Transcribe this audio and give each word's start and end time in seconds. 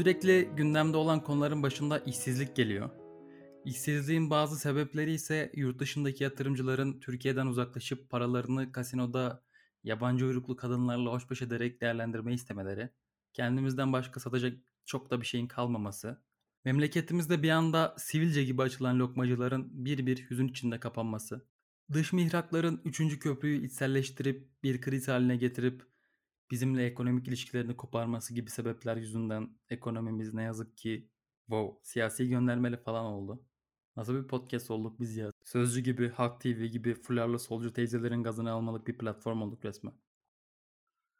Sürekli 0.00 0.50
gündemde 0.56 0.96
olan 0.96 1.24
konuların 1.24 1.62
başında 1.62 1.98
işsizlik 1.98 2.56
geliyor. 2.56 2.90
İşsizliğin 3.64 4.30
bazı 4.30 4.58
sebepleri 4.58 5.12
ise 5.12 5.52
yurt 5.54 5.78
dışındaki 5.78 6.24
yatırımcıların 6.24 7.00
Türkiye'den 7.00 7.46
uzaklaşıp 7.46 8.10
paralarını 8.10 8.72
kasinoda 8.72 9.44
yabancı 9.84 10.26
uyruklu 10.26 10.56
kadınlarla 10.56 11.10
hoş 11.10 11.30
beş 11.30 11.42
ederek 11.42 11.80
değerlendirmeyi 11.80 12.36
istemeleri, 12.36 12.90
kendimizden 13.32 13.92
başka 13.92 14.20
satacak 14.20 14.58
çok 14.86 15.10
da 15.10 15.20
bir 15.20 15.26
şeyin 15.26 15.46
kalmaması, 15.46 16.22
memleketimizde 16.64 17.42
bir 17.42 17.50
anda 17.50 17.94
sivilce 17.98 18.44
gibi 18.44 18.62
açılan 18.62 18.98
lokmacıların 18.98 19.68
bir 19.84 20.06
bir 20.06 20.30
hüzün 20.30 20.48
içinde 20.48 20.80
kapanması, 20.80 21.46
dış 21.92 22.12
mihrakların 22.12 22.80
üçüncü 22.84 23.18
köprüyü 23.18 23.66
içselleştirip 23.66 24.48
bir 24.62 24.80
kriz 24.80 25.08
haline 25.08 25.36
getirip 25.36 25.89
bizimle 26.50 26.86
ekonomik 26.86 27.28
ilişkilerini 27.28 27.76
koparması 27.76 28.34
gibi 28.34 28.50
sebepler 28.50 28.96
yüzünden 28.96 29.58
ekonomimiz 29.68 30.34
ne 30.34 30.42
yazık 30.42 30.76
ki 30.76 31.08
wow, 31.46 31.78
siyasi 31.82 32.28
göndermeli 32.28 32.76
falan 32.76 33.04
oldu. 33.04 33.44
Nasıl 33.96 34.14
bir 34.14 34.28
podcast 34.28 34.70
olduk 34.70 35.00
biz 35.00 35.16
ya? 35.16 35.32
Sözcü 35.44 35.80
gibi, 35.80 36.08
Halk 36.08 36.40
TV 36.40 36.64
gibi 36.64 36.94
fularlı 36.94 37.38
solcu 37.38 37.72
teyzelerin 37.72 38.22
gazını 38.22 38.50
almalık 38.50 38.86
bir 38.86 38.98
platform 38.98 39.42
olduk 39.42 39.64
resmen. 39.64 39.94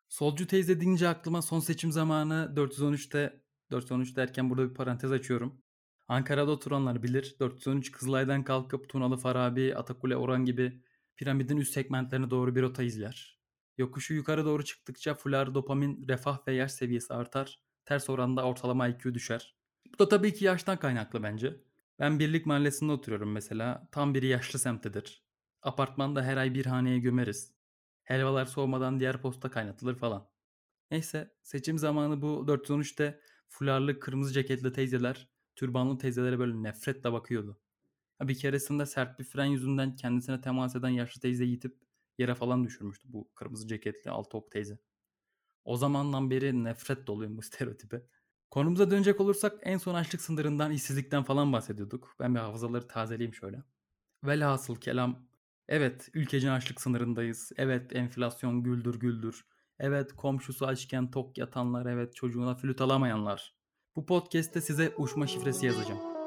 Solcu 0.09 0.47
teyze 0.47 0.80
deyince 0.80 1.09
aklıma 1.09 1.43
son 1.43 1.60
seçim 1.60 1.93
zamanı 1.93 2.52
413'te 2.57 3.43
413 3.71 4.16
derken 4.16 4.51
burada 4.51 4.71
bir 4.71 4.74
parantez 4.74 5.12
açıyorum. 5.12 5.62
Ankara'da 6.09 6.51
oturanlar 6.51 7.02
bilir. 7.02 7.37
413 7.40 7.93
Kızılay'dan 7.93 8.45
kalkıp 8.45 8.88
Tunalı 8.88 9.16
Farabi, 9.16 9.77
Atakule 9.77 10.16
Orhan 10.16 10.45
gibi 10.45 10.83
piramidin 11.16 11.57
üst 11.57 11.73
segmentlerine 11.74 12.30
doğru 12.30 12.57
bir 12.57 12.62
rota 12.62 12.83
izler. 12.83 13.40
Yokuşu 13.81 14.15
yukarı 14.15 14.45
doğru 14.45 14.65
çıktıkça 14.65 15.15
fular 15.15 15.55
dopamin, 15.55 16.09
refah 16.09 16.49
ve 16.49 16.53
yaş 16.53 16.73
seviyesi 16.73 17.15
artar. 17.15 17.61
Ters 17.85 18.11
oranda 18.11 18.45
ortalama 18.45 18.89
IQ 18.89 19.15
düşer. 19.15 19.57
Bu 19.95 19.99
da 19.99 20.09
tabii 20.09 20.35
ki 20.35 20.45
yaştan 20.45 20.77
kaynaklı 20.77 21.23
bence. 21.23 21.61
Ben 21.99 22.19
Birlik 22.19 22.47
Mahallesi'nde 22.47 22.93
oturuyorum 22.93 23.33
mesela. 23.33 23.89
Tam 23.93 24.15
bir 24.15 24.23
yaşlı 24.23 24.59
semtidir. 24.59 25.25
Apartmanda 25.63 26.23
her 26.23 26.37
ay 26.37 26.55
bir 26.55 26.67
haneye 26.67 26.99
gömeriz. 26.99 27.55
Helvalar 28.03 28.47
soğumadan 28.47 29.01
diğer 29.01 29.23
posta 29.23 29.51
kaynatılır 29.51 29.95
falan. 29.95 30.29
Neyse 30.91 31.35
seçim 31.43 31.79
zamanı 31.79 32.23
bu 32.23 32.45
413'te 32.49 33.21
fularlı 33.49 34.01
kırmızı 34.01 34.33
ceketli 34.33 34.73
teyzeler 34.73 35.29
türbanlı 35.57 35.99
teyzelere 35.99 36.39
böyle 36.39 36.63
nefretle 36.63 37.13
bakıyordu. 37.13 37.61
Bir 38.23 38.39
keresinde 38.39 38.87
sert 38.87 39.19
bir 39.19 39.25
fren 39.25 39.45
yüzünden 39.45 39.97
kendisine 39.97 40.41
temas 40.41 40.77
eden 40.77 40.89
yaşlı 40.89 41.21
teyze 41.21 41.45
yitip 41.45 41.90
yere 42.21 42.35
falan 42.35 42.65
düşürmüştü 42.65 43.13
bu 43.13 43.29
kırmızı 43.35 43.68
ceketli 43.68 44.10
altı 44.10 44.37
ok 44.38 44.52
teyze. 44.52 44.79
O 45.65 45.76
zamandan 45.76 46.30
beri 46.30 46.65
nefret 46.65 47.07
doluyum 47.07 47.37
bu 47.37 47.43
stereotipe. 47.51 48.02
Konumuza 48.51 48.90
dönecek 48.90 49.21
olursak 49.21 49.59
en 49.62 49.79
son 49.79 49.95
açlık 49.95 50.21
sınırından, 50.21 50.73
işsizlikten 50.73 51.23
falan 51.23 51.52
bahsediyorduk. 51.52 52.16
Ben 52.21 52.35
bir 52.35 52.40
hafızaları 52.40 52.88
tazeleyeyim 52.88 53.35
şöyle. 53.35 53.62
Velhasıl 54.24 54.77
kelam, 54.77 55.29
evet 55.68 56.09
ülkece 56.15 56.51
açlık 56.51 56.80
sınırındayız. 56.80 57.52
Evet 57.57 57.96
enflasyon 57.96 58.62
güldür 58.62 59.01
güldür. 59.01 59.45
Evet 59.79 60.12
komşusu 60.12 60.66
açken 60.66 61.10
tok 61.10 61.38
yatanlar, 61.38 61.87
evet 61.87 62.15
çocuğuna 62.15 62.55
flüt 62.55 62.80
alamayanlar. 62.80 63.55
Bu 63.96 64.06
podcast'te 64.06 64.60
size 64.60 64.94
uçma 64.97 65.27
şifresi 65.27 65.66
yazacağım. 65.66 66.19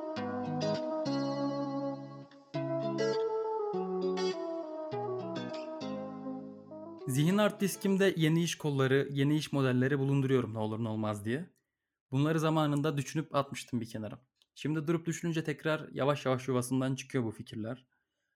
Zihin 7.13 7.38
art 7.38 7.62
diskimde 7.62 8.13
yeni 8.18 8.44
iş 8.44 8.56
kolları, 8.56 9.07
yeni 9.12 9.38
iş 9.38 9.51
modelleri 9.51 10.00
bulunduruyorum 10.00 10.53
ne 10.53 10.57
olur 10.57 10.84
ne 10.84 10.88
olmaz 10.88 11.25
diye. 11.25 11.50
Bunları 12.12 12.40
zamanında 12.40 12.97
düşünüp 12.97 13.35
atmıştım 13.35 13.81
bir 13.81 13.85
kenara. 13.85 14.19
Şimdi 14.56 14.88
durup 14.88 15.06
düşününce 15.06 15.44
tekrar 15.44 15.90
yavaş 15.91 16.25
yavaş 16.25 16.47
yuvasından 16.47 16.96
çıkıyor 16.96 17.24
bu 17.24 17.31
fikirler. 17.31 17.85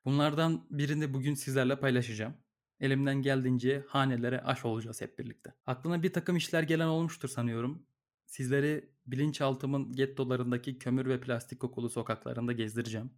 Bunlardan 0.06 0.68
birini 0.72 1.14
bugün 1.14 1.34
sizlerle 1.34 1.80
paylaşacağım. 1.80 2.34
Elimden 2.80 3.22
geldiğince 3.22 3.84
hanelere 3.88 4.42
aş 4.42 4.66
olacağız 4.66 5.02
hep 5.02 5.20
birlikte. 5.20 5.54
Aklına 5.66 6.04
bir 6.04 6.14
takım 6.14 6.38
işler 6.38 6.64
gelen 6.64 6.88
olmuştur 6.88 7.30
sanıyorum. 7.30 7.86
Sizleri 8.26 8.90
bilinçaltımın 9.06 9.94
gettolarındaki 9.94 10.80
kömür 10.80 11.06
ve 11.06 11.22
plastik 11.22 11.60
kokulu 11.60 11.90
sokaklarında 11.90 12.52
gezdireceğim. 12.54 13.12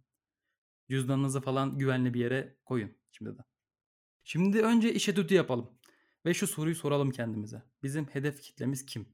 Cüzdanınızı 0.88 1.40
falan 1.40 1.78
güvenli 1.78 2.14
bir 2.14 2.20
yere 2.20 2.56
koyun 2.64 2.92
şimdiden. 3.10 3.49
Şimdi 4.32 4.62
önce 4.62 4.94
işe 4.94 5.16
düdü 5.16 5.34
yapalım. 5.34 5.70
Ve 6.26 6.34
şu 6.34 6.46
soruyu 6.46 6.74
soralım 6.74 7.10
kendimize. 7.10 7.62
Bizim 7.82 8.06
hedef 8.06 8.42
kitlemiz 8.42 8.86
kim? 8.86 9.08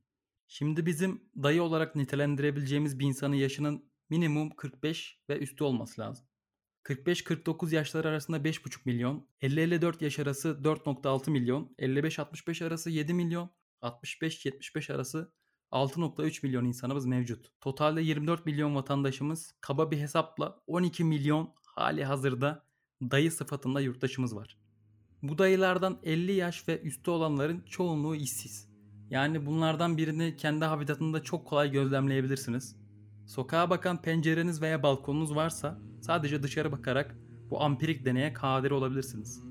Şimdi 0.48 0.86
bizim 0.86 1.30
dayı 1.42 1.62
olarak 1.62 1.96
nitelendirebileceğimiz 1.96 2.98
bir 2.98 3.06
insanın 3.06 3.34
yaşının 3.34 3.90
minimum 4.10 4.50
45 4.50 5.20
ve 5.28 5.38
üstü 5.38 5.64
olması 5.64 6.00
lazım. 6.00 6.26
45-49 6.84 7.74
yaşlar 7.74 8.04
arasında 8.04 8.36
5,5 8.36 8.80
milyon, 8.84 9.28
50-54 9.42 10.04
yaş 10.04 10.18
arası 10.18 10.48
4,6 10.48 11.30
milyon, 11.30 11.74
55-65 11.78 12.66
arası 12.66 12.90
7 12.90 13.14
milyon, 13.14 13.50
65-75 13.82 14.94
arası 14.94 15.32
6.3 15.72 16.46
milyon 16.46 16.64
insanımız 16.64 17.06
mevcut. 17.06 17.60
Totalde 17.60 18.02
24 18.02 18.46
milyon 18.46 18.74
vatandaşımız 18.74 19.54
kaba 19.60 19.90
bir 19.90 19.98
hesapla 19.98 20.60
12 20.66 21.04
milyon 21.04 21.54
hali 21.66 22.04
hazırda 22.04 22.66
dayı 23.02 23.32
sıfatında 23.32 23.80
yurttaşımız 23.80 24.36
var. 24.36 24.65
Bu 25.22 25.38
dayılardan 25.38 25.98
50 26.02 26.32
yaş 26.32 26.68
ve 26.68 26.80
üstü 26.80 27.10
olanların 27.10 27.62
çoğunluğu 27.66 28.14
işsiz. 28.14 28.68
Yani 29.10 29.46
bunlardan 29.46 29.96
birini 29.96 30.36
kendi 30.36 30.64
habitatında 30.64 31.22
çok 31.22 31.46
kolay 31.46 31.70
gözlemleyebilirsiniz. 31.70 32.76
Sokağa 33.26 33.70
bakan 33.70 34.02
pencereniz 34.02 34.62
veya 34.62 34.82
balkonunuz 34.82 35.34
varsa 35.34 35.78
sadece 36.00 36.42
dışarı 36.42 36.72
bakarak 36.72 37.16
bu 37.50 37.62
ampirik 37.62 38.04
deneye 38.04 38.32
kadir 38.32 38.70
olabilirsiniz. 38.70 39.42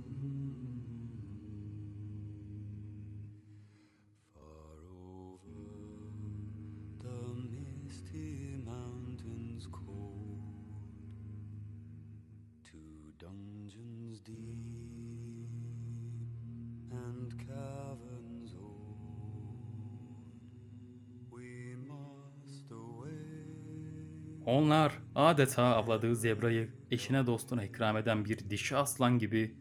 Onlar 24.45 24.99
adeta 25.15 25.63
avladığı 25.63 26.15
zebrayı 26.15 26.69
eşine 26.91 27.25
dostuna 27.25 27.63
ikram 27.63 27.97
eden 27.97 28.25
bir 28.25 28.49
dişi 28.49 28.75
aslan 28.75 29.19
gibi, 29.19 29.55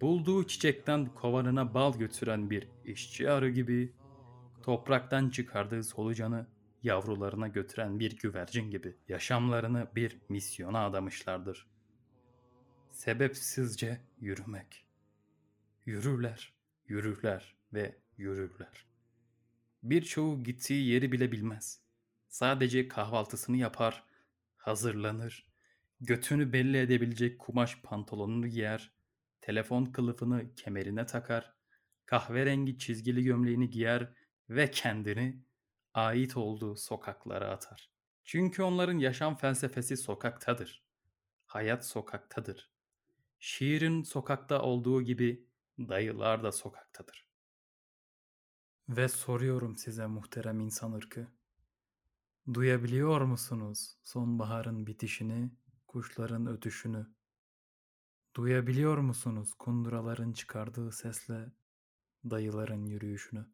bulduğu 0.00 0.46
çiçekten 0.46 1.06
kovanına 1.06 1.74
bal 1.74 1.98
götüren 1.98 2.50
bir 2.50 2.68
işçi 2.84 3.30
arı 3.30 3.50
gibi, 3.50 3.92
topraktan 4.62 5.30
çıkardığı 5.30 5.84
solucanı 5.84 6.46
yavrularına 6.82 7.48
götüren 7.48 8.00
bir 8.00 8.18
güvercin 8.18 8.70
gibi 8.70 8.96
yaşamlarını 9.08 9.88
bir 9.96 10.18
misyona 10.28 10.86
adamışlardır. 10.86 11.66
Sebepsizce 12.90 14.00
yürümek. 14.20 14.86
Yürürler, 15.86 16.52
yürürler 16.86 17.56
ve 17.72 17.98
yürürler. 18.16 18.86
Birçoğu 19.82 20.42
gittiği 20.42 20.88
yeri 20.88 21.12
bile 21.12 21.32
bilmez. 21.32 21.80
Sadece 22.28 22.88
kahvaltısını 22.88 23.56
yapar, 23.56 24.07
hazırlanır, 24.68 25.46
götünü 26.00 26.52
belli 26.52 26.78
edebilecek 26.78 27.38
kumaş 27.38 27.82
pantolonunu 27.82 28.48
giyer, 28.48 28.92
telefon 29.40 29.84
kılıfını 29.84 30.54
kemerine 30.54 31.06
takar, 31.06 31.54
kahverengi 32.06 32.78
çizgili 32.78 33.24
gömleğini 33.24 33.70
giyer 33.70 34.12
ve 34.50 34.70
kendini 34.70 35.42
ait 35.94 36.36
olduğu 36.36 36.76
sokaklara 36.76 37.50
atar. 37.50 37.90
Çünkü 38.24 38.62
onların 38.62 38.98
yaşam 38.98 39.36
felsefesi 39.36 39.96
sokaktadır. 39.96 40.84
Hayat 41.46 41.86
sokaktadır. 41.86 42.70
Şiirin 43.38 44.02
sokakta 44.02 44.62
olduğu 44.62 45.02
gibi 45.02 45.46
dayılar 45.78 46.42
da 46.42 46.52
sokaktadır. 46.52 47.28
Ve 48.88 49.08
soruyorum 49.08 49.76
size 49.76 50.06
muhterem 50.06 50.60
insan 50.60 50.92
ırkı. 50.92 51.37
Duyabiliyor 52.54 53.20
musunuz 53.20 53.96
sonbaharın 54.02 54.86
bitişini, 54.86 55.50
kuşların 55.86 56.46
ötüşünü? 56.46 57.06
Duyabiliyor 58.36 58.98
musunuz 58.98 59.54
kunduraların 59.54 60.32
çıkardığı 60.32 60.92
sesle 60.92 61.52
dayıların 62.24 62.84
yürüyüşünü? 62.84 63.46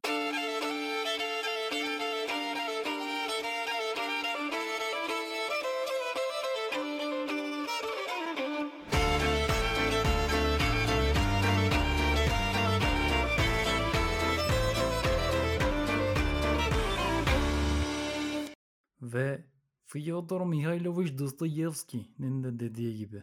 Ve 19.15 19.45
Fyodor 19.85 20.47
Mihailovich 20.47 21.19
Dostoyevski'nin 21.19 22.45
de 22.45 22.61
dediği 22.61 22.99
gibi. 22.99 23.23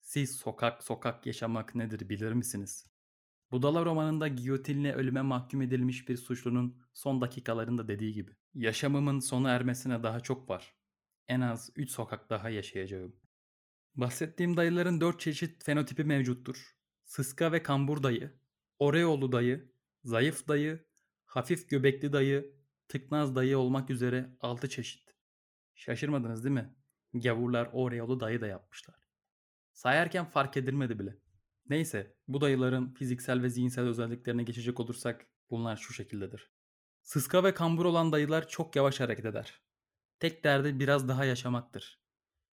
Siz 0.00 0.36
sokak 0.36 0.82
sokak 0.82 1.26
yaşamak 1.26 1.74
nedir 1.74 2.08
bilir 2.08 2.32
misiniz? 2.32 2.86
Budala 3.50 3.84
romanında 3.84 4.28
giyotinle 4.28 4.92
ölüme 4.92 5.22
mahkum 5.22 5.62
edilmiş 5.62 6.08
bir 6.08 6.16
suçlunun 6.16 6.82
son 6.94 7.20
dakikalarında 7.20 7.88
dediği 7.88 8.12
gibi. 8.12 8.30
Yaşamımın 8.54 9.20
sona 9.20 9.50
ermesine 9.50 10.02
daha 10.02 10.20
çok 10.20 10.50
var. 10.50 10.74
En 11.28 11.40
az 11.40 11.70
3 11.76 11.90
sokak 11.90 12.30
daha 12.30 12.50
yaşayacağım. 12.50 13.16
Bahsettiğim 13.94 14.56
dayıların 14.56 15.00
4 15.00 15.20
çeşit 15.20 15.64
fenotipi 15.64 16.04
mevcuttur. 16.04 16.76
Sıska 17.04 17.52
ve 17.52 17.62
kambur 17.62 18.02
dayı, 18.02 18.32
Oreolu 18.78 19.32
dayı, 19.32 19.72
zayıf 20.04 20.48
dayı, 20.48 20.84
hafif 21.24 21.68
göbekli 21.68 22.12
dayı, 22.12 22.56
tıknaz 22.88 23.36
dayı 23.36 23.58
olmak 23.58 23.90
üzere 23.90 24.36
6 24.40 24.68
çeşit. 24.68 25.14
Şaşırmadınız 25.74 26.44
değil 26.44 26.54
mi? 26.54 26.74
Gavurlar 27.14 27.70
Oreolu 27.72 28.20
dayı 28.20 28.40
da 28.40 28.46
yapmışlar. 28.46 28.96
Sayarken 29.72 30.24
fark 30.24 30.56
edilmedi 30.56 30.98
bile. 30.98 31.18
Neyse, 31.68 32.16
bu 32.28 32.40
dayıların 32.40 32.94
fiziksel 32.94 33.42
ve 33.42 33.50
zihinsel 33.50 33.84
özelliklerine 33.84 34.42
geçecek 34.42 34.80
olursak 34.80 35.26
bunlar 35.50 35.76
şu 35.76 35.92
şekildedir. 35.92 36.50
Sıska 37.02 37.44
ve 37.44 37.54
kambur 37.54 37.84
olan 37.84 38.12
dayılar 38.12 38.48
çok 38.48 38.76
yavaş 38.76 39.00
hareket 39.00 39.24
eder. 39.24 39.60
Tek 40.20 40.44
derdi 40.44 40.80
biraz 40.80 41.08
daha 41.08 41.24
yaşamaktır. 41.24 42.00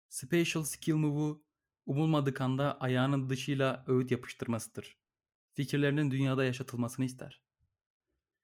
Special 0.09 0.63
skill 0.63 0.93
move'u 0.93 1.45
umulmadık 1.85 2.41
anda 2.41 2.79
ayağının 2.79 3.29
dışıyla 3.29 3.83
öğüt 3.87 4.11
yapıştırmasıdır. 4.11 4.97
Fikirlerinin 5.53 6.11
dünyada 6.11 6.45
yaşatılmasını 6.45 7.05
ister. 7.05 7.42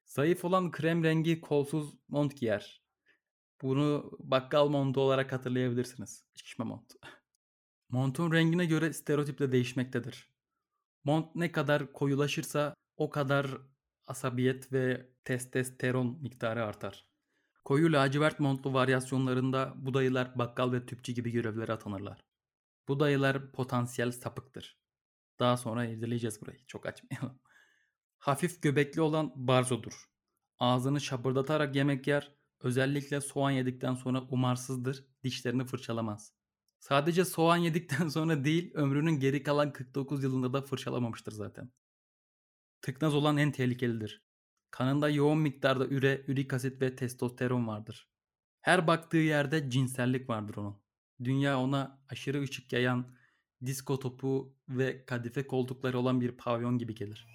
Zayıf 0.09 0.45
olan 0.45 0.71
krem 0.71 1.03
rengi 1.03 1.41
kolsuz 1.41 1.93
mont 2.07 2.37
giyer. 2.37 2.83
Bunu 3.61 4.11
bakkal 4.19 4.69
montu 4.69 5.01
olarak 5.01 5.31
hatırlayabilirsiniz. 5.31 6.25
Şişme 6.35 6.65
mont. 6.65 6.93
Montun 7.89 8.31
rengine 8.31 8.65
göre 8.65 8.93
stereotiple 8.93 9.51
değişmektedir. 9.51 10.31
Mont 11.03 11.35
ne 11.35 11.51
kadar 11.51 11.93
koyulaşırsa 11.93 12.73
o 12.97 13.09
kadar 13.09 13.47
asabiyet 14.07 14.73
ve 14.73 15.09
testosteron 15.23 16.21
miktarı 16.21 16.65
artar. 16.65 17.05
Koyu 17.65 17.93
lacivert 17.93 18.39
montlu 18.39 18.73
varyasyonlarında 18.73 19.73
bu 19.75 19.93
dayılar 19.93 20.37
bakkal 20.37 20.71
ve 20.71 20.85
tüpçü 20.85 21.11
gibi 21.11 21.31
görevlere 21.31 21.73
atanırlar. 21.73 22.21
Bu 22.87 22.99
dayılar 22.99 23.51
potansiyel 23.51 24.11
sapıktır. 24.11 24.79
Daha 25.39 25.57
sonra 25.57 25.85
irdeleyeceğiz 25.85 26.41
burayı. 26.41 26.59
Çok 26.67 26.85
açmayalım. 26.85 27.39
Hafif 28.19 28.61
göbekli 28.61 29.01
olan 29.01 29.31
barzodur. 29.35 30.09
Ağzını 30.59 31.01
şapırdatarak 31.01 31.75
yemek 31.75 32.07
yer, 32.07 32.31
özellikle 32.61 33.21
soğan 33.21 33.51
yedikten 33.51 33.93
sonra 33.93 34.21
umarsızdır, 34.21 35.05
dişlerini 35.23 35.65
fırçalamaz. 35.65 36.33
Sadece 36.79 37.25
soğan 37.25 37.57
yedikten 37.57 38.07
sonra 38.15 38.43
değil, 38.43 38.71
ömrünün 38.73 39.19
geri 39.19 39.43
kalan 39.43 39.73
49 39.73 40.23
yılında 40.23 40.53
da 40.53 40.61
fırçalamamıştır 40.61 41.31
zaten. 41.31 41.71
Tıknaz 42.81 43.15
olan 43.15 43.37
en 43.37 43.51
tehlikelidir. 43.51 44.23
Kanında 44.71 45.09
yoğun 45.09 45.37
miktarda 45.37 45.87
üre, 45.87 46.25
ürik 46.27 46.53
asit 46.53 46.81
ve 46.81 46.95
testosteron 46.95 47.67
vardır. 47.67 48.09
Her 48.61 48.87
baktığı 48.87 49.17
yerde 49.17 49.69
cinsellik 49.69 50.29
vardır 50.29 50.55
onun. 50.55 50.81
Dünya 51.23 51.59
ona 51.59 52.01
aşırı 52.09 52.41
ışık 52.41 52.73
yayan, 52.73 53.15
disko 53.65 53.99
topu 53.99 54.53
ve 54.69 55.05
kadife 55.05 55.47
koltukları 55.47 55.99
olan 55.99 56.21
bir 56.21 56.31
pavyon 56.31 56.77
gibi 56.77 56.95
gelir. 56.95 57.27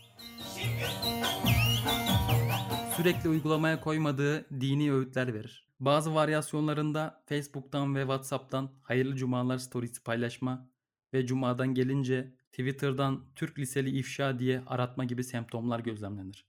Sürekli 2.96 3.28
uygulamaya 3.28 3.80
koymadığı 3.80 4.60
dini 4.60 4.92
öğütler 4.92 5.34
verir. 5.34 5.68
Bazı 5.80 6.14
varyasyonlarında 6.14 7.22
Facebook'tan 7.26 7.94
ve 7.94 8.00
WhatsApp'tan 8.00 8.70
hayırlı 8.82 9.16
cumalar 9.16 9.58
storiesi 9.58 10.02
paylaşma 10.02 10.70
ve 11.12 11.26
cumadan 11.26 11.74
gelince 11.74 12.34
Twitter'dan 12.52 13.24
Türk 13.36 13.58
liseli 13.58 13.98
ifşa 13.98 14.38
diye 14.38 14.62
aratma 14.66 15.04
gibi 15.04 15.24
semptomlar 15.24 15.80
gözlemlenir. 15.80 16.46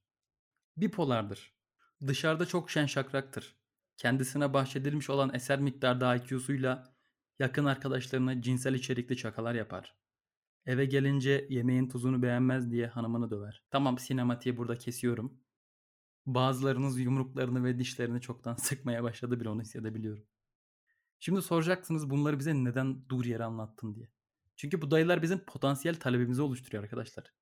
Bipolardır. 0.77 1.53
Dışarıda 2.07 2.45
çok 2.45 2.69
şen 2.69 2.85
şakraktır. 2.85 3.55
Kendisine 3.97 4.53
bahşedilmiş 4.53 5.09
olan 5.09 5.33
eser 5.33 5.59
miktarda 5.59 6.15
IQ'suyla 6.15 6.94
yakın 7.39 7.65
arkadaşlarına 7.65 8.41
cinsel 8.41 8.73
içerikli 8.73 9.17
çakalar 9.17 9.55
yapar. 9.55 9.95
Eve 10.65 10.85
gelince 10.85 11.47
yemeğin 11.49 11.89
tuzunu 11.89 12.21
beğenmez 12.21 12.71
diye 12.71 12.87
hanımını 12.87 13.29
döver. 13.29 13.63
Tamam 13.71 13.97
sinematiği 13.97 14.57
burada 14.57 14.77
kesiyorum. 14.77 15.39
Bazılarınız 16.25 16.99
yumruklarını 16.99 17.63
ve 17.63 17.79
dişlerini 17.79 18.21
çoktan 18.21 18.55
sıkmaya 18.59 19.03
başladı 19.03 19.39
bile 19.39 19.49
onu 19.49 19.61
hissedebiliyorum. 19.61 20.25
Şimdi 21.19 21.41
soracaksınız 21.41 22.09
bunları 22.09 22.39
bize 22.39 22.53
neden 22.63 23.09
dur 23.09 23.25
yere 23.25 23.43
anlattın 23.43 23.95
diye. 23.95 24.09
Çünkü 24.55 24.81
bu 24.81 24.91
dayılar 24.91 25.21
bizim 25.21 25.39
potansiyel 25.39 25.99
talebimizi 25.99 26.41
oluşturuyor 26.41 26.83
arkadaşlar. 26.83 27.33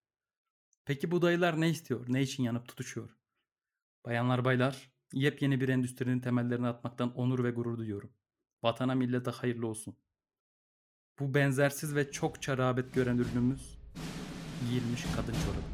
Peki 0.85 1.11
bu 1.11 1.21
dayılar 1.21 1.61
ne 1.61 1.69
istiyor? 1.69 2.05
Ne 2.07 2.21
için 2.21 2.43
yanıp 2.43 2.67
tutuşuyor? 2.67 3.17
Bayanlar 4.05 4.45
baylar, 4.45 4.91
yepyeni 5.13 5.61
bir 5.61 5.69
endüstrinin 5.69 6.19
temellerini 6.19 6.67
atmaktan 6.67 7.15
onur 7.15 7.43
ve 7.43 7.51
gurur 7.51 7.77
duyuyorum. 7.77 8.13
Vatana 8.63 8.95
millete 8.95 9.31
hayırlı 9.31 9.67
olsun. 9.67 9.95
Bu 11.19 11.33
benzersiz 11.33 11.95
ve 11.95 12.11
çokça 12.11 12.57
rağbet 12.57 12.93
gören 12.93 13.17
ürünümüz 13.17 13.77
giyilmiş 14.69 15.03
kadın 15.15 15.33
çorabı. 15.33 15.73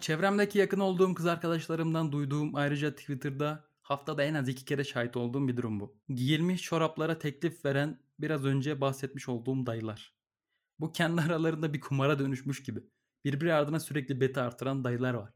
Çevremdeki 0.00 0.58
yakın 0.58 0.80
olduğum 0.80 1.14
kız 1.14 1.26
arkadaşlarımdan 1.26 2.12
duyduğum 2.12 2.54
ayrıca 2.54 2.94
Twitter'da 2.94 3.64
haftada 3.82 4.22
en 4.22 4.34
az 4.34 4.48
iki 4.48 4.64
kere 4.64 4.84
şahit 4.84 5.16
olduğum 5.16 5.48
bir 5.48 5.56
durum 5.56 5.80
bu. 5.80 5.96
Giyilmiş 6.08 6.62
çoraplara 6.62 7.18
teklif 7.18 7.64
veren 7.64 8.00
biraz 8.18 8.44
önce 8.44 8.80
bahsetmiş 8.80 9.28
olduğum 9.28 9.66
dayılar. 9.66 10.16
Bu 10.80 10.92
kendi 10.92 11.20
aralarında 11.20 11.74
bir 11.74 11.80
kumara 11.80 12.18
dönüşmüş 12.18 12.62
gibi. 12.62 12.80
Birbiri 13.24 13.54
ardına 13.54 13.80
sürekli 13.80 14.20
beti 14.20 14.40
artıran 14.40 14.84
dayılar 14.84 15.14
var. 15.14 15.32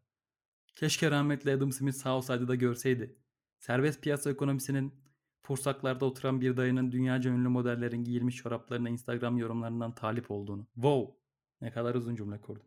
Keşke 0.77 1.11
rahmetli 1.11 1.53
Adam 1.53 1.73
Smith 1.73 1.97
sağ 1.97 2.17
olsaydı 2.17 2.49
da 2.49 2.55
görseydi. 2.55 3.17
Serbest 3.59 4.03
piyasa 4.03 4.31
ekonomisinin 4.31 4.95
fursaklarda 5.43 6.05
oturan 6.05 6.41
bir 6.41 6.57
dayının 6.57 6.93
dünyaca 6.93 7.31
ünlü 7.31 7.49
modellerin 7.49 8.05
giyilmiş 8.05 8.37
çoraplarına 8.37 8.89
Instagram 8.89 9.39
yorumlarından 9.39 9.95
talip 9.95 10.31
olduğunu. 10.31 10.67
Wow! 10.75 11.15
Ne 11.61 11.73
kadar 11.73 11.95
uzun 11.95 12.17
cümle 12.17 12.41
kurdum. 12.41 12.67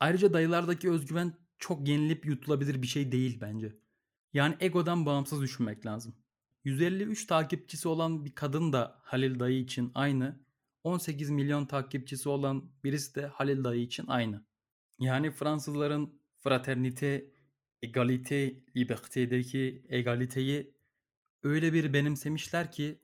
Ayrıca 0.00 0.32
dayılardaki 0.32 0.90
özgüven 0.90 1.34
çok 1.58 1.88
yenilip 1.88 2.26
yutulabilir 2.26 2.82
bir 2.82 2.86
şey 2.86 3.12
değil 3.12 3.38
bence. 3.40 3.76
Yani 4.32 4.56
egodan 4.60 5.06
bağımsız 5.06 5.42
düşünmek 5.42 5.86
lazım. 5.86 6.14
153 6.64 7.26
takipçisi 7.26 7.88
olan 7.88 8.24
bir 8.24 8.34
kadın 8.34 8.72
da 8.72 8.98
Halil 9.02 9.40
dayı 9.40 9.60
için 9.60 9.92
aynı. 9.94 10.43
18 10.84 11.30
milyon 11.30 11.66
takipçisi 11.66 12.28
olan 12.28 12.72
birisi 12.84 13.14
de 13.14 13.26
Halil 13.26 13.64
dayı 13.64 13.82
için 13.82 14.06
aynı. 14.06 14.44
Yani 14.98 15.30
Fransızların 15.30 16.20
fraternite, 16.36 17.30
egalite, 17.82 18.54
liberté'deki 18.76 19.86
egaliteyi 19.88 20.74
öyle 21.42 21.72
bir 21.72 21.92
benimsemişler 21.92 22.72
ki 22.72 23.00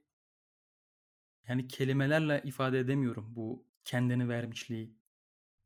yani 1.49 1.69
kelimelerle 1.69 2.43
ifade 2.45 2.79
edemiyorum 2.79 3.37
bu 3.37 3.67
kendini 3.85 4.29
vermişliği. 4.29 4.95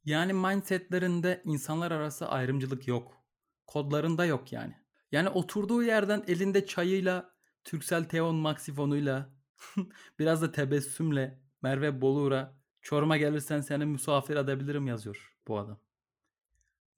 Yani 0.05 0.33
mindsetlerinde 0.33 1.43
insanlar 1.45 1.91
arası 1.91 2.29
ayrımcılık 2.29 2.89
yok. 2.89 3.25
Kodlarında 3.67 4.25
yok 4.25 4.53
yani. 4.53 4.75
Yani 5.13 5.29
oturduğu 5.29 5.83
yerden 5.83 6.25
elinde 6.27 6.67
çayıyla, 6.67 7.35
Türksel 7.65 8.05
Teon 8.05 8.37
Maxifonuyla, 8.37 9.35
biraz 10.19 10.43
da 10.43 10.53
tebessümle 10.53 11.44
Merve 11.65 12.01
Boluğur'a 12.01 12.55
Çorum'a 12.83 13.17
gelirsen 13.17 13.61
seni 13.61 13.87
misafir 13.87 14.37
edebilirim 14.37 14.87
yazıyor 14.87 15.37
bu 15.49 15.59
adam. 15.59 15.79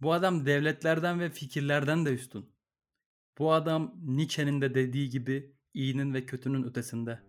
Bu 0.01 0.13
adam 0.13 0.47
devletlerden 0.47 1.21
ve 1.21 1.31
fikirlerden 1.31 2.07
de 2.07 2.15
üstün. 2.15 2.51
Bu 3.39 3.53
adam 3.53 3.95
Nietzsche'nin 4.05 4.61
de 4.61 4.75
dediği 4.75 5.11
gibi 5.11 5.53
iyinin 5.75 6.15
ve 6.15 6.27
kötünün 6.27 6.63
ötesinde. 6.63 7.21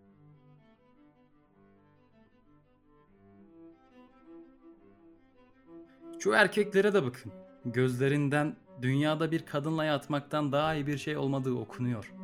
Şu 6.18 6.32
erkeklere 6.32 6.94
de 6.94 7.02
bakın. 7.02 7.32
Gözlerinden 7.64 8.56
dünyada 8.82 9.30
bir 9.30 9.46
kadınla 9.46 9.84
yatmaktan 9.84 10.52
daha 10.52 10.74
iyi 10.74 10.86
bir 10.86 10.98
şey 10.98 11.16
olmadığı 11.16 11.54
okunuyor. 11.54 12.14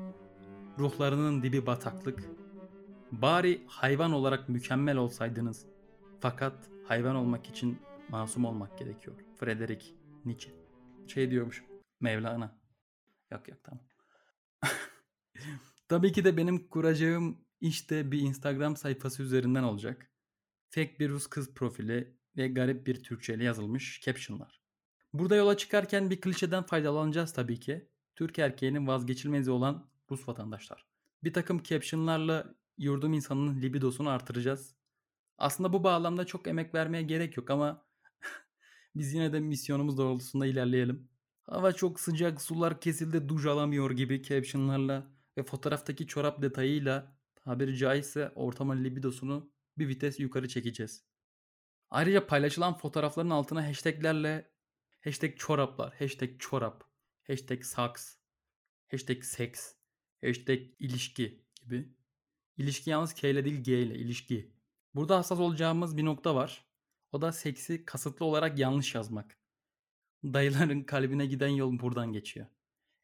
Ruhlarının 0.78 1.42
dibi 1.42 1.66
bataklık. 1.66 2.44
Bari 3.23 3.62
hayvan 3.66 4.12
olarak 4.12 4.49
mükemmel 4.49 4.97
olsaydınız. 4.97 5.66
Fakat 6.21 6.71
hayvan 6.85 7.16
olmak 7.16 7.47
için 7.47 7.78
masum 8.09 8.44
olmak 8.44 8.78
gerekiyor. 8.78 9.16
Frederick 9.37 9.87
Nietzsche. 10.25 10.50
Şey 11.06 11.30
diyormuş. 11.30 11.64
Mevlana. 12.00 12.59
Yok 13.33 13.49
yok 13.49 13.59
tamam. 13.64 13.85
Tabii 15.88 16.12
ki 16.12 16.25
de 16.25 16.37
benim 16.37 16.68
kuracağım 16.68 17.38
işte 17.61 18.12
bir 18.12 18.21
Instagram 18.21 18.76
sayfası 18.76 19.23
üzerinden 19.23 19.62
olacak. 19.62 20.11
Fake 20.71 20.99
bir 20.99 21.11
Rus 21.11 21.26
kız 21.26 21.54
profili, 21.54 22.16
ve 22.37 22.49
garip 22.49 22.87
bir 22.87 23.02
Türkçe 23.02 23.35
ile 23.35 23.44
yazılmış 23.44 24.00
captionlar. 24.00 24.61
Burada 25.12 25.37
yola 25.37 25.56
çıkarken 25.56 26.11
bir 26.11 26.21
klişeden 26.21 26.62
faydalanacağız 26.62 27.33
tabii 27.33 27.61
ki. 27.61 27.88
Türk 28.16 28.38
erkeğinin 28.38 28.87
vazgeçilmezi 28.87 29.50
olan 29.50 29.90
Rus 30.11 30.28
vatandaşlar. 30.28 30.87
Bir 31.25 31.33
takım 31.33 31.62
captionlarla 31.62 32.54
yurdum 32.78 33.12
insanının 33.12 33.62
libidosunu 33.62 34.09
artıracağız. 34.09 34.75
Aslında 35.38 35.73
bu 35.73 35.85
bağlamda 35.85 36.26
çok 36.26 36.47
emek 36.47 36.75
vermeye 36.75 37.02
gerek 37.02 37.37
yok 37.37 37.50
ama 37.50 37.87
biz 38.97 39.14
yine 39.14 39.33
de 39.33 39.40
misyonumuz 39.40 39.99
doğrultusunda 39.99 40.47
ilerleyelim. 40.47 41.09
Hava 41.43 41.73
çok 41.73 42.00
sıcak, 42.00 42.43
sular 42.43 42.81
kesildi, 42.81 43.28
duş 43.28 43.47
alamıyor 43.47 43.90
gibi 43.90 44.23
captionlarla 44.23 45.11
ve 45.38 45.43
fotoğraftaki 45.43 46.07
çorap 46.07 46.43
detayıyla 46.43 47.16
tabiri 47.37 47.76
caizse 47.76 48.33
ortamın 48.35 48.85
libidosunu 48.85 49.52
bir 49.78 49.88
vites 49.88 50.21
yukarı 50.21 50.49
çekeceğiz. 50.49 51.04
Ayrıca 51.90 52.26
paylaşılan 52.26 52.75
fotoğrafların 52.78 53.31
altına 53.31 53.69
hashtaglerle 53.69 54.50
hashtag 55.04 55.37
çoraplar, 55.37 55.95
hashtag 55.95 56.40
çorap, 56.40 56.85
hashtag 57.26 57.62
saks, 57.62 58.16
hashtag 58.90 59.23
seks, 59.23 59.75
hashtag 60.25 60.61
ilişki 60.78 61.45
gibi. 61.57 61.95
İlişki 62.56 62.90
yalnız 62.90 63.14
K 63.14 63.28
ile 63.28 63.44
değil 63.44 63.62
G 63.62 63.82
ile 63.82 63.94
ilişki. 63.94 64.52
Burada 64.94 65.18
hassas 65.18 65.38
olacağımız 65.40 65.96
bir 65.96 66.04
nokta 66.04 66.34
var. 66.34 66.64
O 67.12 67.23
da 67.23 67.32
seksi 67.32 67.84
kasıtlı 67.84 68.26
olarak 68.26 68.58
yanlış 68.58 68.94
yazmak. 68.94 69.38
Dayıların 70.25 70.82
kalbine 70.87 71.26
giden 71.26 71.49
yol 71.49 71.78
buradan 71.78 72.12
geçiyor. 72.12 72.46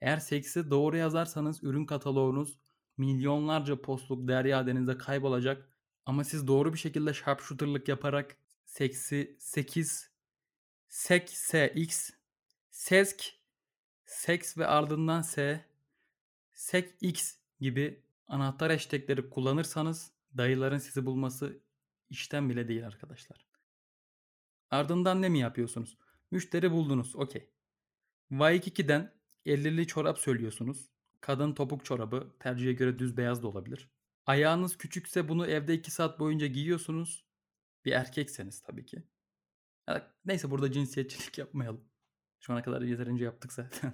Eğer 0.01 0.17
seksi 0.17 0.71
doğru 0.71 0.97
yazarsanız 0.97 1.65
ürün 1.65 1.87
kataloğunuz 1.87 2.59
milyonlarca 2.97 3.83
postluk 3.83 4.29
derya 4.29 4.67
denize 4.67 4.99
kaybolacak. 4.99 5.69
Ama 6.07 6.25
siz 6.25 6.47
doğru 6.47 6.73
bir 6.73 6.79
şekilde 6.79 7.15
sharpshooter'lık 7.15 7.89
yaparak 7.89 8.37
seksi 8.65 9.37
8 9.39 10.11
sek 10.89 11.31
sx 11.31 12.11
sesk 12.71 13.33
seks 14.05 14.59
ve 14.59 14.67
ardından 14.67 15.23
s 15.23 15.65
sek 16.53 16.95
x 17.01 17.37
gibi 17.61 18.03
anahtar 18.31 18.71
hashtagleri 18.71 19.31
kullanırsanız 19.31 20.13
dayıların 20.37 20.79
sizi 20.79 21.07
bulması 21.07 21.61
işten 22.11 22.51
bile 22.51 22.69
değil 22.69 22.87
arkadaşlar. 22.87 23.47
Ardından 24.71 25.23
ne 25.23 25.29
mi 25.29 25.39
yapıyorsunuz? 25.39 25.99
Müşteri 26.31 26.71
buldunuz. 26.71 27.17
Okey. 27.17 27.51
Waikki'den 28.29 29.15
50'li 29.47 29.87
çorap 29.87 30.19
söylüyorsunuz. 30.19 30.91
Kadın 31.21 31.55
topuk 31.55 31.85
çorabı 31.85 32.33
tercihe 32.39 32.73
göre 32.73 32.99
düz 32.99 33.17
beyaz 33.17 33.43
da 33.43 33.49
olabilir. 33.49 33.91
Ayağınız 34.27 34.79
küçükse 34.79 35.29
bunu 35.29 35.47
evde 35.47 35.75
2 35.75 35.91
saat 35.91 36.21
boyunca 36.21 36.47
giyiyorsunuz. 36.47 37.25
Bir 37.85 37.93
erkekseniz 37.93 38.61
tabii 38.61 38.87
ki. 38.87 39.03
Neyse 40.25 40.51
burada 40.51 40.73
cinsiyetçilik 40.73 41.39
yapmayalım. 41.39 41.85
Şu 42.41 42.53
ana 42.53 42.63
kadar 42.63 42.83
yeterince 42.83 43.25
yaptık 43.25 43.53
zaten. 43.53 43.93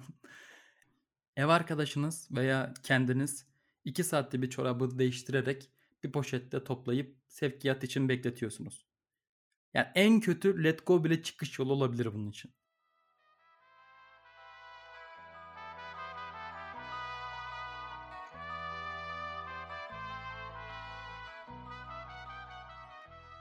Ev 1.37 1.49
arkadaşınız 1.49 2.28
veya 2.31 2.75
kendiniz 2.83 3.47
2 3.87 4.05
saatte 4.05 4.43
bir 4.43 4.50
çorabı 4.50 4.99
değiştirerek 4.99 5.71
bir 6.05 6.12
poşette 6.12 6.64
toplayıp 6.64 7.16
sevkiyat 7.28 7.85
için 7.85 8.09
bekletiyorsunuz. 8.09 8.87
Yani 9.75 9.88
en 9.95 10.21
kötü 10.21 10.64
let 10.64 10.87
go 10.87 11.05
bile 11.05 11.23
çıkış 11.23 11.59
yolu 11.59 11.73
olabilir 11.73 12.14
bunun 12.14 12.31
için. 12.31 12.55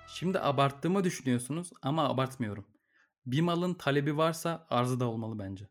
Şimdi 0.08 0.40
abarttığımı 0.40 1.04
düşünüyorsunuz 1.04 1.70
ama 1.82 2.10
abartmıyorum. 2.10 2.68
Bir 3.26 3.42
malın 3.42 3.74
talebi 3.74 4.18
varsa 4.18 4.68
arzı 4.70 5.00
da 5.00 5.06
olmalı 5.06 5.40
bence. 5.40 5.70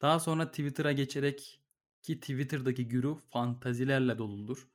Daha 0.00 0.20
sonra 0.20 0.50
Twitter'a 0.50 0.92
geçerek 0.92 1.60
ki 2.02 2.20
Twitter'daki 2.20 2.88
güruh 2.88 3.20
fantazilerle 3.30 4.18
doludur. 4.18 4.68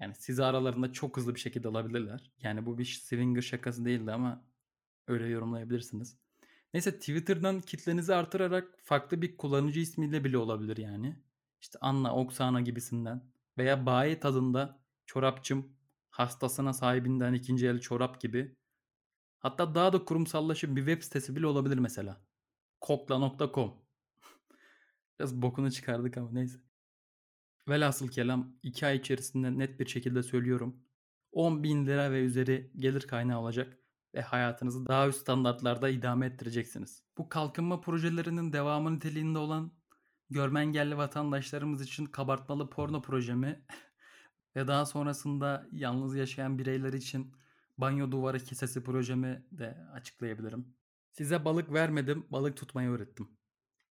Yani 0.00 0.14
sizi 0.14 0.44
aralarında 0.44 0.92
çok 0.92 1.16
hızlı 1.16 1.34
bir 1.34 1.40
şekilde 1.40 1.68
alabilirler. 1.68 2.32
Yani 2.38 2.66
bu 2.66 2.78
bir 2.78 2.84
swinger 2.84 3.42
şakası 3.42 3.84
değildi 3.84 4.12
ama 4.12 4.44
öyle 5.08 5.26
yorumlayabilirsiniz. 5.26 6.18
Neyse 6.74 6.98
Twitter'dan 6.98 7.60
kitlenizi 7.60 8.14
artırarak 8.14 8.78
farklı 8.82 9.22
bir 9.22 9.36
kullanıcı 9.36 9.80
ismiyle 9.80 10.24
bile 10.24 10.38
olabilir 10.38 10.76
yani. 10.76 11.16
İşte 11.60 11.78
Anna 11.82 12.14
Oksana 12.16 12.60
gibisinden. 12.60 13.30
Veya 13.58 13.86
bayi 13.86 14.20
tadında 14.20 14.80
çorapçım 15.06 15.72
hastasına 16.10 16.72
sahibinden 16.72 17.34
ikinci 17.34 17.66
el 17.66 17.80
çorap 17.80 18.20
gibi. 18.20 18.56
Hatta 19.38 19.74
daha 19.74 19.92
da 19.92 20.04
kurumsallaşıp 20.04 20.76
bir 20.76 20.86
web 20.86 21.02
sitesi 21.02 21.36
bile 21.36 21.46
olabilir 21.46 21.78
mesela. 21.78 22.20
Kokla.com 22.80 23.74
Biraz 25.20 25.42
bokunu 25.42 25.70
çıkardık 25.70 26.16
ama 26.16 26.30
neyse. 26.32 26.58
Velhasıl 27.68 28.08
kelam 28.08 28.52
2 28.62 28.86
ay 28.86 28.96
içerisinde 28.96 29.58
net 29.58 29.80
bir 29.80 29.86
şekilde 29.86 30.22
söylüyorum. 30.22 30.76
10 31.32 31.62
bin 31.62 31.86
lira 31.86 32.10
ve 32.12 32.20
üzeri 32.20 32.72
gelir 32.76 33.00
kaynağı 33.00 33.40
olacak 33.40 33.78
ve 34.14 34.20
hayatınızı 34.20 34.86
daha 34.86 35.08
üst 35.08 35.20
standartlarda 35.20 35.88
idame 35.88 36.26
ettireceksiniz. 36.26 37.02
Bu 37.18 37.28
kalkınma 37.28 37.80
projelerinin 37.80 38.52
devamı 38.52 38.94
niteliğinde 38.94 39.38
olan 39.38 39.72
görme 40.30 40.60
engelli 40.60 40.96
vatandaşlarımız 40.96 41.82
için 41.82 42.06
kabartmalı 42.06 42.70
porno 42.70 43.02
projemi 43.02 43.64
ve 44.56 44.68
daha 44.68 44.86
sonrasında 44.86 45.68
yalnız 45.72 46.16
yaşayan 46.16 46.58
bireyler 46.58 46.92
için 46.92 47.32
banyo 47.78 48.10
duvarı 48.10 48.38
kesesi 48.38 48.84
projemi 48.84 49.46
de 49.52 49.86
açıklayabilirim. 49.92 50.74
Size 51.12 51.44
balık 51.44 51.72
vermedim, 51.72 52.26
balık 52.30 52.56
tutmayı 52.56 52.90
öğrettim. 52.90 53.39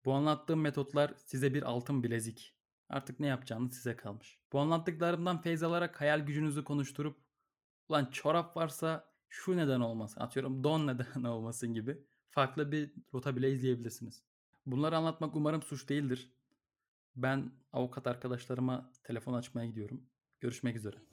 Bu 0.05 0.13
anlattığım 0.13 0.61
metotlar 0.61 1.13
size 1.17 1.53
bir 1.53 1.63
altın 1.63 2.03
bilezik. 2.03 2.55
Artık 2.89 3.19
ne 3.19 3.27
yapacağınız 3.27 3.73
size 3.73 3.95
kalmış. 3.95 4.39
Bu 4.51 4.59
anlattıklarımdan 4.59 5.41
feyz 5.41 5.63
alarak 5.63 6.01
hayal 6.01 6.19
gücünüzü 6.19 6.63
konuşturup 6.63 7.17
ulan 7.89 8.05
çorap 8.05 8.57
varsa 8.57 9.13
şu 9.29 9.57
neden 9.57 9.79
olmasın 9.79 10.21
atıyorum 10.21 10.63
don 10.63 10.87
neden 10.87 11.23
olmasın 11.23 11.73
gibi 11.73 11.97
farklı 12.29 12.71
bir 12.71 12.93
rota 13.13 13.35
bile 13.35 13.51
izleyebilirsiniz. 13.51 14.23
Bunları 14.65 14.97
anlatmak 14.97 15.35
umarım 15.35 15.61
suç 15.61 15.89
değildir. 15.89 16.33
Ben 17.15 17.51
avukat 17.73 18.07
arkadaşlarıma 18.07 18.91
telefon 19.03 19.33
açmaya 19.33 19.67
gidiyorum. 19.67 20.09
Görüşmek 20.39 20.75
üzere. 20.75 21.12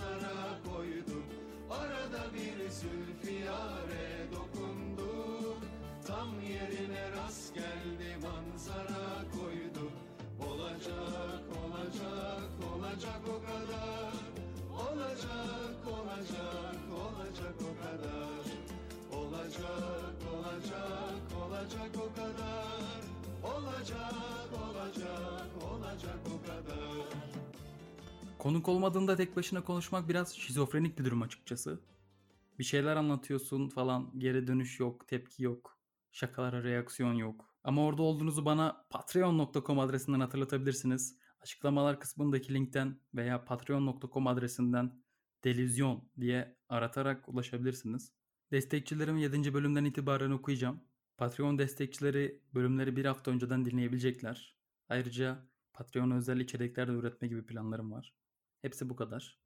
Manzara 0.00 0.58
koyduk. 0.64 1.24
Arada 1.70 2.34
bir 2.34 2.70
zülfiyare 2.70 4.26
dokunduk. 4.32 5.62
Tam 6.06 6.40
yerine 6.40 7.10
rast 7.16 7.54
geldi 7.54 8.16
manzara 8.22 9.24
koyduk. 9.32 9.92
Olacak, 10.48 11.42
olacak, 11.62 12.50
olacak 12.74 13.22
o 13.28 13.38
kadar. 13.46 14.12
Olacak, 14.86 15.76
olacak, 15.86 16.76
olacak 17.02 17.56
o 17.60 17.72
kadar. 17.82 18.44
Olacak, 19.12 20.16
olacak, 20.32 21.22
olacak 21.42 21.94
o 21.96 22.14
kadar. 22.16 23.00
Olacak, 23.42 24.50
olacak, 24.52 25.48
olacak 25.70 26.20
o 26.26 26.46
kadar. 26.46 27.29
Konuk 28.40 28.68
olmadığında 28.68 29.16
tek 29.16 29.36
başına 29.36 29.64
konuşmak 29.64 30.08
biraz 30.08 30.34
şizofrenik 30.34 30.98
bir 30.98 31.04
durum 31.04 31.22
açıkçası. 31.22 31.80
Bir 32.58 32.64
şeyler 32.64 32.96
anlatıyorsun 32.96 33.68
falan, 33.68 34.12
geri 34.18 34.46
dönüş 34.46 34.80
yok, 34.80 35.08
tepki 35.08 35.42
yok, 35.42 35.78
şakalara 36.12 36.64
reaksiyon 36.64 37.14
yok. 37.14 37.54
Ama 37.64 37.84
orada 37.84 38.02
olduğunuzu 38.02 38.44
bana 38.44 38.86
patreon.com 38.90 39.78
adresinden 39.78 40.20
hatırlatabilirsiniz. 40.20 41.16
Açıklamalar 41.40 42.00
kısmındaki 42.00 42.54
linkten 42.54 43.00
veya 43.14 43.44
patreon.com 43.44 44.26
adresinden 44.26 45.02
delizyon 45.44 46.08
diye 46.20 46.56
aratarak 46.68 47.28
ulaşabilirsiniz. 47.28 48.12
Destekçilerimi 48.52 49.22
7. 49.22 49.54
bölümden 49.54 49.84
itibaren 49.84 50.30
okuyacağım. 50.30 50.80
Patreon 51.16 51.58
destekçileri 51.58 52.42
bölümleri 52.54 52.96
bir 52.96 53.04
hafta 53.04 53.30
önceden 53.30 53.64
dinleyebilecekler. 53.64 54.56
Ayrıca 54.88 55.48
Patreon 55.72 56.10
özel 56.10 56.40
içerikler 56.40 56.88
de 56.88 56.92
üretme 56.92 57.28
gibi 57.28 57.46
planlarım 57.46 57.92
var. 57.92 58.19
Hepsi 58.62 58.88
bu 58.90 58.96
kadar. 58.96 59.38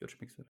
Görüşmek 0.00 0.30
üzere. 0.30 0.53